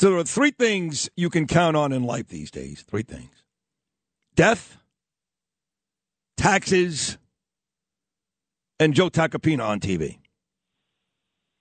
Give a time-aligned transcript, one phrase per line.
[0.00, 2.82] So there are three things you can count on in life these days.
[2.88, 3.44] Three things
[4.34, 4.78] death,
[6.38, 7.18] taxes,
[8.78, 10.16] and Joe Tacopina on TV.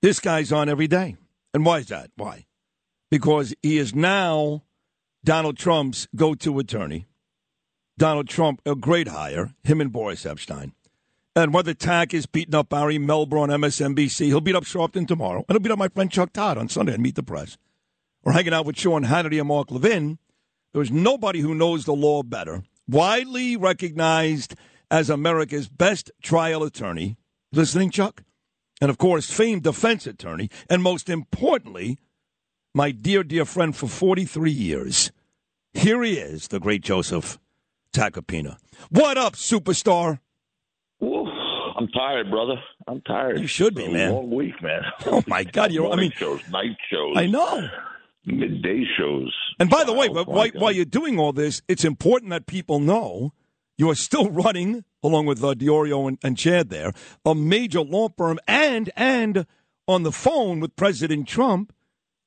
[0.02, 1.18] This guy's on every day.
[1.54, 2.12] And why is that?
[2.16, 2.46] Why?
[3.12, 4.64] Because he is now
[5.26, 7.08] Donald Trump's go to attorney.
[7.98, 10.72] Donald Trump, a great hire, him and Boris Epshteyn.
[11.36, 15.44] And whether Tack is beating up Ari Melber on MSNBC, he'll beat up Sharpton tomorrow.
[15.50, 17.58] And he'll beat up my friend Chuck Todd on Sunday and meet the press.
[18.30, 20.20] Or hanging out with Sean Hannity and Mark Levin.
[20.72, 22.62] There's nobody who knows the law better.
[22.88, 24.54] Widely recognized
[24.92, 27.18] as America's best trial attorney.
[27.52, 28.22] Listening, Chuck?
[28.82, 30.52] And of course, famed defense attorney.
[30.70, 31.98] And most importantly,
[32.76, 35.12] my dear, dear friend for 43 years.
[35.74, 37.40] Here he is, the great Joseph
[37.96, 38.58] Tacopina.
[38.92, 40.20] What up, superstar?
[41.04, 41.28] Oof,
[41.76, 42.62] I'm tired, brother.
[42.88, 43.40] I'm tired.
[43.40, 44.12] You should be, man.
[44.14, 44.84] Long week, man.
[45.08, 45.72] Oh my God!
[45.72, 45.92] You're.
[45.92, 47.18] I mean, shows, night shows.
[47.18, 47.68] I know.
[48.26, 49.34] Midday shows.
[49.60, 52.80] And by the way, but while, while you're doing all this, it's important that people
[52.80, 53.34] know
[53.78, 56.94] you are still running, along with uh, DeOreo and, and Chad there,
[57.26, 59.46] a major law firm and and
[59.88, 61.74] on the phone with President Trump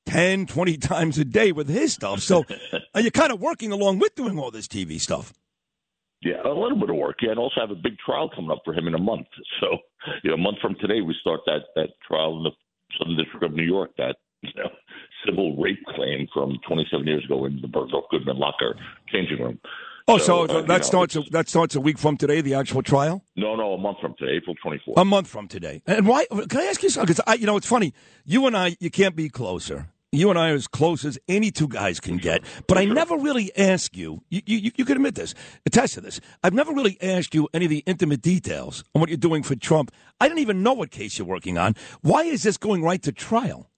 [0.07, 2.19] 10, 20 times a day with his stuff.
[2.19, 2.43] So
[2.95, 5.33] uh, you're kind of working along with doing all this TV stuff.
[6.21, 7.17] Yeah, a little bit of work.
[7.21, 9.27] Yeah, and also have a big trial coming up for him in a month.
[9.59, 9.77] So,
[10.23, 12.51] you know, a month from today, we start that that trial in the
[12.97, 13.91] Southern District of New York.
[13.97, 14.69] That you know,
[15.25, 18.75] civil rape claim from 27 years ago in the Bergdorf Goodman locker
[19.11, 19.59] changing room.
[20.07, 23.23] Oh, so, uh, that starts a, that starts a week from today, the actual trial.
[23.37, 24.93] No, no, a month from today, April 24th.
[24.97, 25.81] A month from today.
[25.87, 26.25] And why?
[26.25, 27.15] Can I ask you something?
[27.15, 27.93] Because you know, it's funny.
[28.25, 29.87] You and I, you can't be closer.
[30.11, 32.43] You and I are as close as any two guys can get.
[32.67, 34.21] But I never really ask you.
[34.29, 35.33] You, you, you can admit this,
[35.65, 36.19] attest to this.
[36.43, 39.55] I've never really asked you any of the intimate details on what you're doing for
[39.55, 39.91] Trump.
[40.21, 41.75] I didn't even know what case you're working on.
[42.01, 43.71] Why is this going right to trial?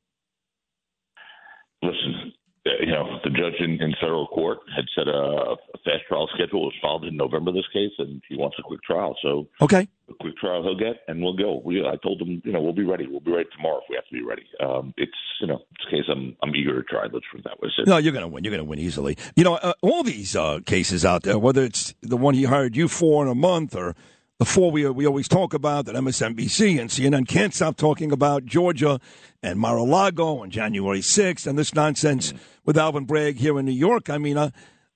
[1.86, 2.34] Listen,
[2.66, 6.28] uh, you know, the judge in, in federal court had said a, a fast trial
[6.34, 9.16] schedule was filed in November this case, and he wants a quick trial.
[9.22, 9.88] So Okay.
[10.10, 11.62] a quick trial he'll get, and we'll go.
[11.64, 13.06] We, I told him, you know, we'll be ready.
[13.08, 14.44] We'll be ready tomorrow if we have to be ready.
[14.64, 17.04] Um, it's, you know, it's a case I'm, I'm eager to try.
[17.04, 17.70] Let's put it that way.
[17.86, 18.44] No, you're going to win.
[18.44, 19.16] You're going to win easily.
[19.36, 22.76] You know, uh, all these uh, cases out there, whether it's the one he hired
[22.76, 23.96] you for in a month or
[24.40, 28.46] the four we we always talk about that MSNBC and CNN can't stop talking about
[28.46, 29.00] Georgia
[29.42, 32.34] and Mar-a-Lago on January 6th and this nonsense
[32.66, 34.10] with Alvin Bragg here in New York.
[34.10, 34.50] I mean, uh,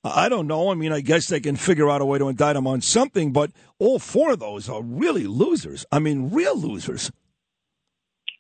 [0.03, 0.71] I don't know.
[0.71, 3.31] I mean, I guess they can figure out a way to indict him on something,
[3.31, 5.85] but all four of those are really losers.
[5.91, 7.11] I mean, real losers.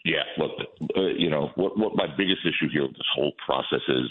[0.05, 0.51] Yeah, look,
[0.97, 1.77] uh, you know what?
[1.77, 4.09] What my biggest issue here with this whole process is,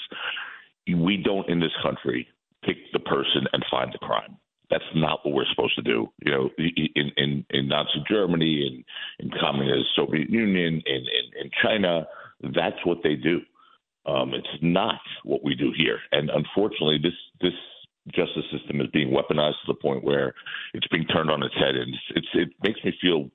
[0.94, 2.28] we don't in this country
[2.64, 4.36] pick the person and find the crime.
[4.70, 6.08] That's not what we're supposed to do.
[6.24, 8.84] You know, in in, in Nazi Germany,
[9.18, 12.06] in in communist Soviet Union, in, in in China,
[12.54, 13.40] that's what they do.
[14.06, 17.54] Um, it's not what we do here, and unfortunately, this this
[18.14, 20.34] justice system is being weaponized to the point where
[20.74, 23.30] it's being turned on its head, and it's, it's it makes me feel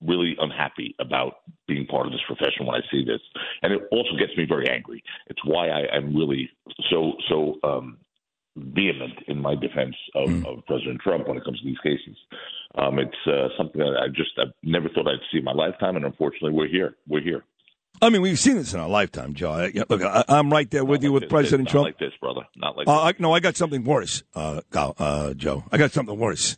[0.00, 3.20] really unhappy about being part of this profession when I see this,
[3.62, 5.02] and it also gets me very angry.
[5.26, 6.50] It's why I, I'm really
[6.90, 7.98] so so um,
[8.58, 12.16] vehement in my defense of, of President Trump when it comes to these cases.
[12.74, 15.96] Um, it's uh, something that I just I never thought I'd see in my lifetime,
[15.96, 16.96] and unfortunately, we're here.
[17.08, 17.44] We're here.
[18.00, 19.70] I mean, we've seen this in our lifetime, Joe.
[19.88, 21.84] Look, I, I'm right there with Not you like with this, President not Trump.
[21.86, 22.42] like this, brother.
[22.56, 25.64] Not like Uh, I, no, I got something worse, uh, uh, Joe.
[25.72, 26.56] I got something worse.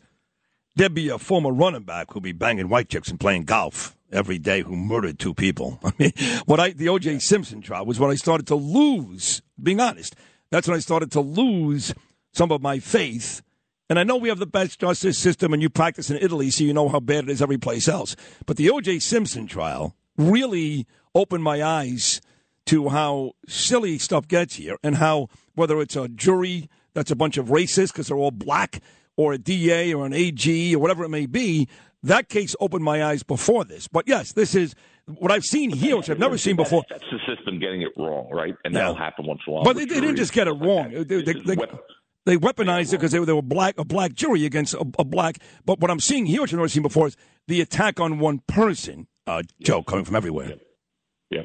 [0.75, 4.37] There'd be a former running back who'd be banging white chicks and playing golf every
[4.37, 5.79] day who murdered two people.
[5.83, 6.11] I mean,
[6.45, 7.19] what I the O.J.
[7.19, 9.41] Simpson trial was when I started to lose.
[9.61, 10.15] Being honest,
[10.51, 11.93] that's when I started to lose
[12.33, 13.41] some of my faith.
[13.89, 16.63] And I know we have the best justice system, and you practice in Italy, so
[16.63, 18.15] you know how bad it is every place else.
[18.45, 18.99] But the O.J.
[18.99, 22.21] Simpson trial really opened my eyes
[22.67, 27.37] to how silly stuff gets here and how whether it's a jury that's a bunch
[27.37, 28.81] of racists because they're all black
[29.17, 31.67] or a DA or an AG or whatever it may be,
[32.03, 33.87] that case opened my eyes before this.
[33.87, 34.75] But yes, this is
[35.05, 36.83] what I've seen here, which I've never seen before.
[36.89, 38.55] That's the system getting it wrong, right?
[38.63, 39.63] And that'll happen once in a while.
[39.63, 40.93] But they, they didn't just get it wrong.
[40.93, 41.79] like They, they, they, weapon-
[42.25, 45.03] they weaponized it because they, were- they were black, a black jury against a, a
[45.03, 45.37] black.
[45.65, 47.17] But what I'm seeing here, which I've never seen before, is
[47.47, 50.55] the attack on one person, uh, Joe, coming from everywhere.
[51.29, 51.41] Yeah,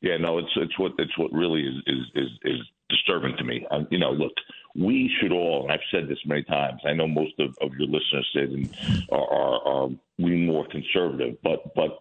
[0.00, 0.16] yeah.
[0.18, 3.66] No, it's it's what it's what really is is is, is disturbing to me.
[3.70, 4.32] Um, you know, look,
[4.78, 5.62] we should all.
[5.62, 6.80] And I've said this many times.
[6.86, 9.88] I know most of, of your listeners said and are, are are
[10.18, 11.98] we more conservative, but but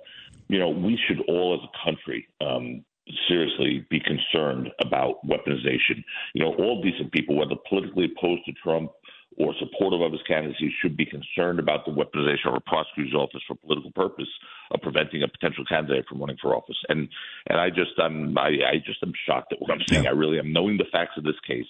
[0.48, 2.28] you know, we should all as a country.
[2.42, 2.84] Um,
[3.28, 6.04] seriously be concerned about weaponization.
[6.34, 8.92] You know, all decent people, whether politically opposed to Trump
[9.38, 13.42] or supportive of his candidacy, should be concerned about the weaponization of a prosecutor's office
[13.48, 14.30] for political purpose
[14.72, 16.78] of preventing a potential candidate from running for office.
[16.90, 17.08] And
[17.48, 20.08] and I just I'm I, I just am shocked at what I'm seeing.
[20.08, 21.68] I really am knowing the facts of this case,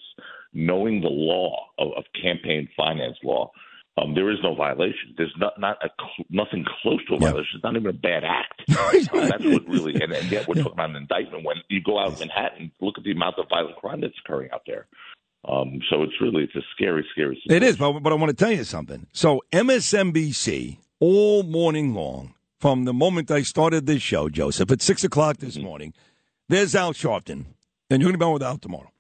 [0.56, 3.52] knowing the law of, of campaign finance law.
[3.98, 5.14] Um, there is no violation.
[5.16, 5.90] There's not not a,
[6.30, 7.52] nothing close to a violation.
[7.56, 8.64] It's not even a bad act.
[8.70, 11.46] uh, that's what really, and, and yet we're talking about an indictment.
[11.46, 14.50] When you go out in Manhattan, look at the amount of violent crime that's occurring
[14.52, 14.88] out there.
[15.48, 17.36] Um, so it's really it's a scary, scary.
[17.44, 17.64] Situation.
[17.64, 19.08] It is, but but I want to tell you something.
[19.14, 25.06] So MSNBC all morning long, from the moment I started this show, Joseph, at six
[25.06, 25.66] o'clock this mm-hmm.
[25.66, 25.94] morning,
[26.50, 27.46] there's Al Sharpton,
[27.90, 28.92] and you're going to be on with Al tomorrow.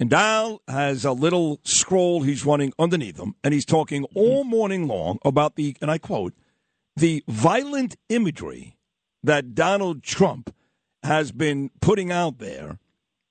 [0.00, 4.18] And Al has a little scroll he's running underneath him, and he's talking mm-hmm.
[4.18, 6.32] all morning long about the, and I quote,
[6.96, 8.78] the violent imagery
[9.22, 10.54] that Donald Trump
[11.02, 12.78] has been putting out there,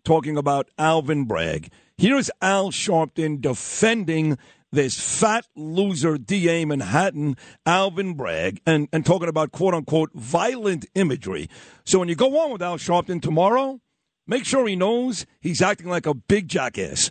[0.06, 1.71] talking about Alvin Bragg.
[1.98, 4.38] Here's Al Sharpton defending
[4.71, 7.36] this fat loser DA Manhattan,
[7.66, 11.50] Alvin Bragg, and, and talking about quote unquote violent imagery.
[11.83, 13.81] So when you go on with Al Sharpton tomorrow,
[14.30, 17.10] Make sure he knows he's acting like a big jackass.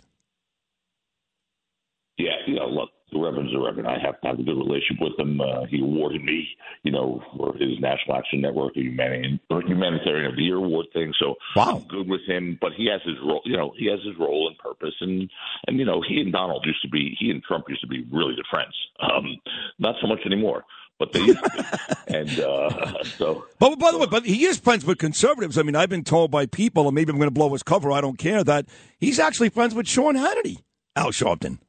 [2.17, 3.89] Yeah, you know, look, the Reverend's the Reverend.
[3.89, 5.41] I have to have a good relationship with him.
[5.41, 6.47] Uh, he awarded me,
[6.83, 11.11] you know, for his National Action Network a humanitarian, humanitarian of the Year award thing.
[11.19, 11.75] So wow.
[11.75, 13.41] I'm good with him, but he has his role.
[13.43, 15.29] You know, he has his role and purpose, and
[15.67, 18.07] and you know, he and Donald used to be, he and Trump used to be
[18.13, 18.75] really good friends.
[19.01, 19.37] Um,
[19.77, 20.63] not so much anymore
[20.99, 21.97] but they used to.
[22.07, 23.45] and uh, so.
[23.57, 25.57] But by the way, but he is friends with conservatives.
[25.57, 27.91] I mean, I've been told by people, and maybe I'm going to blow his cover.
[27.91, 28.65] I don't care that
[28.99, 30.57] he's actually friends with Sean Hannity.
[30.95, 31.59] Al Sharpton.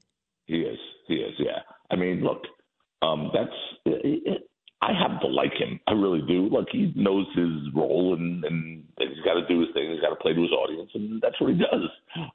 [0.46, 0.78] He is.
[1.06, 1.34] He is.
[1.38, 1.60] Yeah.
[1.90, 2.42] I mean, look,
[3.02, 3.54] um, that's.
[3.86, 4.50] It, it,
[4.82, 5.78] I happen to like him.
[5.86, 6.48] I really do.
[6.48, 9.92] Look, he knows his role, and and he's got to do his thing.
[9.92, 11.88] He's got to play to his audience, and that's what he does.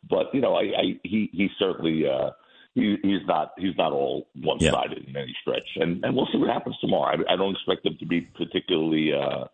[0.10, 2.04] But you know, I, I he he certainly.
[2.08, 2.30] Uh,
[2.76, 5.10] he, he's not he's not all one sided yeah.
[5.10, 7.18] in any stretch, and and we'll see what happens tomorrow.
[7.18, 9.46] I, I don't expect him to be particularly uh,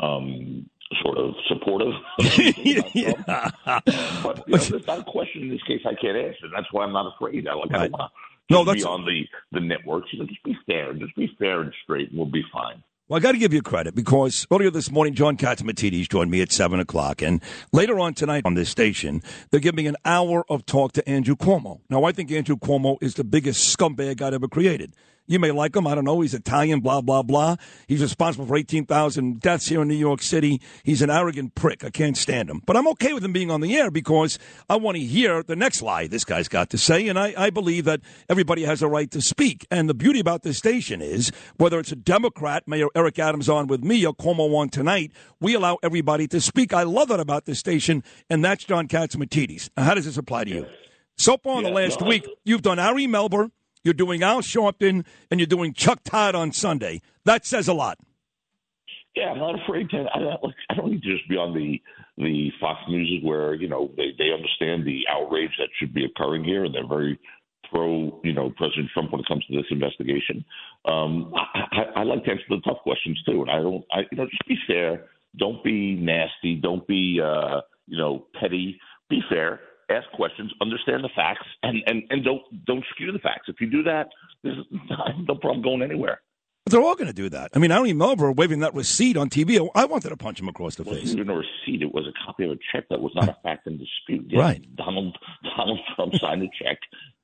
[0.00, 0.68] um,
[1.02, 1.94] sort of supportive.
[2.94, 3.50] yeah.
[4.22, 6.48] But you know, there's not a question in this case I can't answer.
[6.54, 7.48] That's why I'm not afraid.
[7.48, 7.80] I like right.
[7.80, 8.82] I don't want to no, that's...
[8.82, 10.08] be on the the networks.
[10.12, 12.82] You know, just be fair, just be fair and straight, and we'll be fine.
[13.10, 16.42] Well, I got to give you credit because earlier this morning, John Catsimatidis joined me
[16.42, 17.22] at 7 o'clock.
[17.22, 17.42] And
[17.72, 19.20] later on tonight on this station,
[19.50, 21.80] they're giving an hour of talk to Andrew Cuomo.
[21.90, 24.94] Now, I think Andrew Cuomo is the biggest scumbag God ever created.
[25.30, 25.86] You may like him.
[25.86, 26.20] I don't know.
[26.22, 27.54] He's Italian, blah, blah, blah.
[27.86, 30.60] He's responsible for 18,000 deaths here in New York City.
[30.82, 31.84] He's an arrogant prick.
[31.84, 32.62] I can't stand him.
[32.66, 35.54] But I'm okay with him being on the air because I want to hear the
[35.54, 37.06] next lie this guy's got to say.
[37.06, 39.68] And I, I believe that everybody has a right to speak.
[39.70, 43.68] And the beauty about this station is whether it's a Democrat, Mayor Eric Adams on
[43.68, 46.72] with me or Cuomo on tonight, we allow everybody to speak.
[46.72, 48.02] I love that about this station.
[48.28, 49.70] And that's John Catsimatidis.
[49.76, 50.66] Now, how does this apply to you?
[51.16, 53.52] So far in the last week, you've done Ari Melber,
[53.84, 57.00] you're doing Al Sharpton, and you're doing Chuck Todd on Sunday.
[57.24, 57.98] That says a lot.
[59.16, 60.06] Yeah, I'm not afraid to.
[60.14, 61.80] I don't, I don't need to just be on the
[62.16, 66.44] the Fox News where you know they they understand the outrage that should be occurring
[66.44, 67.18] here, and they're very
[67.70, 70.44] pro you know President Trump when it comes to this investigation.
[70.84, 73.84] Um, I, I, I like to answer the tough questions too, and I don't.
[73.92, 75.06] I you know just be fair.
[75.36, 76.56] Don't be nasty.
[76.56, 78.78] Don't be uh, you know petty.
[79.08, 83.48] Be fair ask questions, understand the facts, and, and, and don't don't skew the facts.
[83.48, 84.08] If you do that,
[84.42, 84.58] there's
[85.28, 86.20] no problem going anywhere.
[86.64, 87.50] But they're all going to do that.
[87.54, 89.66] I mean, I don't even know if waving that receipt on TV.
[89.74, 91.12] I wanted to punch him across the well, face.
[91.12, 91.82] It wasn't a receipt.
[91.82, 94.26] It was a copy of a check that was not a fact in dispute.
[94.28, 94.76] Yes, right.
[94.76, 95.16] Donald
[95.56, 96.78] Donald Trump signed a check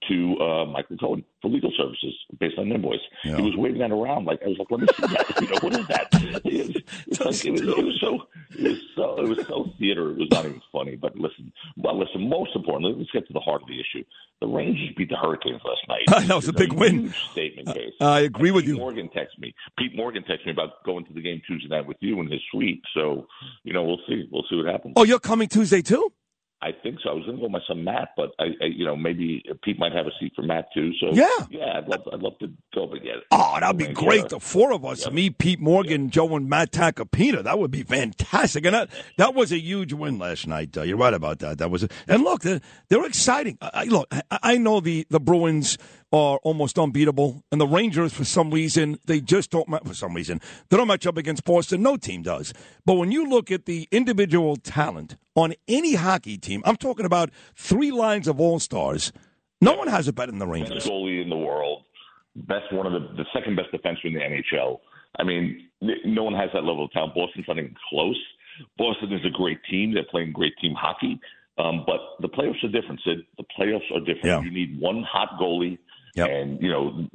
[0.08, 2.98] to uh, Michael Cohen for legal services based on an invoice.
[3.24, 3.36] Yeah.
[3.36, 5.58] He was waving that around like I was like, "Let me see that." you know,
[5.60, 6.06] what is that?
[7.06, 10.10] It was, like, it, was, it was so it was so it was so theater.
[10.10, 10.96] It was not even funny.
[10.96, 12.28] But listen, well, listen.
[12.28, 14.04] Most importantly, let's get to the heart of the issue.
[14.40, 16.26] The Rangers beat the Hurricanes last night.
[16.28, 17.14] that was a big a win.
[17.30, 17.94] statement case.
[18.00, 18.78] Uh, I agree and with Pete you.
[18.78, 19.54] Morgan texted me.
[19.78, 22.40] Pete Morgan texted me about going to the game Tuesday night with you in his
[22.50, 22.82] suite.
[22.94, 23.26] So
[23.64, 24.28] you know, we'll see.
[24.30, 24.94] We'll see what happens.
[24.96, 26.12] Oh, you're coming Tuesday too?
[26.66, 27.10] I think so.
[27.10, 29.44] I was going to go with my son Matt, but I, I, you know, maybe
[29.62, 30.90] Pete might have a seat for Matt too.
[31.00, 32.88] So yeah, yeah, I'd love, I'd love to go.
[32.88, 34.28] But yeah, oh, that'd be great.
[34.30, 35.12] The four of us, yep.
[35.12, 36.10] me, Pete Morgan, yep.
[36.10, 37.44] Joe, and Matt Tacopina.
[37.44, 38.64] That would be fantastic.
[38.64, 40.76] And that, that was a huge win last night.
[40.76, 41.58] Uh, you're right about that.
[41.58, 43.58] That was, a, and look, they're, they're exciting.
[43.60, 45.78] I, look, I, I know the the Bruins
[46.16, 47.44] are almost unbeatable.
[47.52, 51.06] And the Rangers, for some reason, they just don't, for some reason, they don't match
[51.06, 51.82] up against Boston.
[51.82, 52.54] No team does.
[52.86, 57.30] But when you look at the individual talent on any hockey team, I'm talking about
[57.54, 59.12] three lines of all stars.
[59.60, 60.84] No one has it better than the Rangers.
[60.84, 61.84] Best goalie in the world,
[62.34, 64.80] best one of the, the second best defenseman in the NHL.
[65.18, 67.14] I mean, no one has that level of talent.
[67.14, 68.20] Boston's not even close.
[68.78, 69.92] Boston is a great team.
[69.92, 71.20] They're playing great team hockey.
[71.58, 73.18] Um, but the playoffs are different, Sid.
[73.38, 74.24] The playoffs are different.
[74.24, 74.40] Yeah.
[74.42, 75.78] You need one hot goalie
[76.16, 76.28] Yep.
[76.30, 77.06] And you know,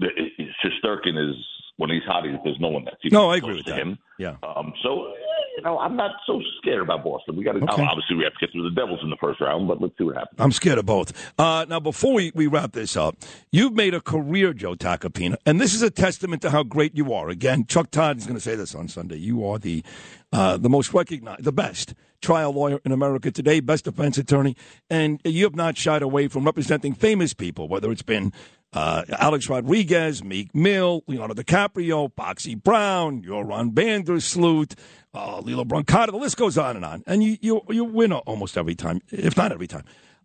[0.63, 1.36] Shesterkin is
[1.77, 3.29] when he's hot, there's no one that's even no.
[3.31, 3.98] I agree with him.
[4.20, 4.36] Yeah.
[4.43, 5.13] Um, so
[5.58, 7.36] you know, I'm not so scared about Boston.
[7.36, 7.84] We got to Okay.
[7.84, 10.03] obviously we have to get through the Devils in the first round, but let's see
[10.05, 10.39] what happens.
[10.39, 11.12] I'm scared of both.
[11.38, 13.17] Uh, now, before we, we wrap this up,
[13.51, 17.13] you've made a career, Joe Tacopina, and this is a testament to how great you
[17.13, 17.27] are.
[17.29, 19.17] Again, Chuck Todd is going to say this on Sunday.
[19.17, 19.84] You are the
[20.31, 24.55] uh, the most recognized, the best trial lawyer in America today, best defense attorney,
[24.89, 28.31] and you have not shied away from representing famous people, whether it's been
[28.74, 34.75] uh, Alex Rodriguez, Meek Mill, Leonardo DiCaprio, Foxy Brown, Joran van der Sloot,
[35.13, 36.12] uh, Lillo Brancato.
[36.12, 37.04] The list goes on and on.
[37.06, 39.84] And you, you, you win almost every time, if not every time.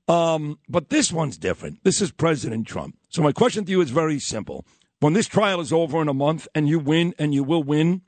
[0.08, 1.82] Um, but this one's different.
[1.82, 2.96] This is President Trump.
[3.08, 4.64] So my question to you is very simple.
[5.00, 8.02] When this trial is over in a month and you win and you will win,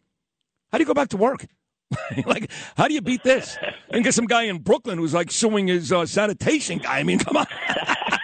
[0.71, 1.47] how do you go back to work?
[2.27, 3.59] like, how do you beat this?
[3.91, 6.99] And get some guy in Brooklyn who's like suing his uh, sanitation guy.
[6.99, 7.47] I mean, come on.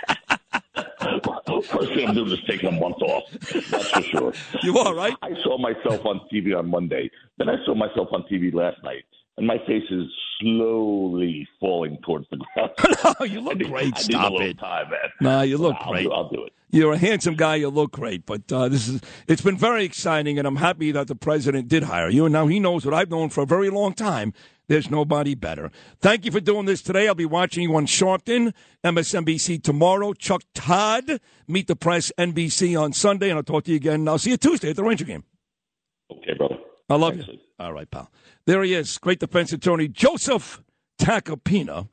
[1.69, 3.25] First thing I'm doing is taking a month off.
[3.71, 4.33] That's for sure.
[4.63, 5.15] You are, right?
[5.23, 7.11] I saw myself on TV on Monday.
[7.39, 9.05] Then I saw myself on TV last night,
[9.37, 10.07] and my face is
[10.41, 12.71] slowly falling towards the ground.
[13.21, 13.95] no, you look I great.
[13.95, 14.59] Need Stop it.
[14.59, 15.01] Time, man.
[15.21, 16.05] No, you look I'll great.
[16.05, 16.53] Do, I'll do it.
[16.71, 17.57] You're a handsome guy.
[17.57, 21.07] You look great, but uh, this is it's been very exciting, and I'm happy that
[21.07, 22.25] the president did hire you.
[22.25, 24.33] And now he knows what I've known for a very long time.
[24.69, 25.71] There's nobody better.
[26.01, 27.07] Thank you for doing this today.
[27.07, 30.15] I'll be watching you on Sharpton, MSNBC tomorrow.
[30.15, 34.09] Chuck Todd, Meet the Press, NBC on Sunday, and I'll talk to you again.
[34.09, 35.25] I'll see you Tuesday at the Ranger game.
[36.11, 36.57] Okay, brother.
[36.89, 37.39] I love Thanks, you.
[37.59, 38.11] All right, pal.
[38.47, 40.63] There he is, great defense attorney Joseph
[40.99, 41.89] Tacopina.